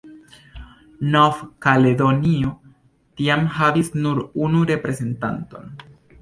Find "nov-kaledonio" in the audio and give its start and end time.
1.15-2.53